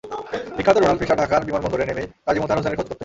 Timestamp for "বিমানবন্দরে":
1.47-1.87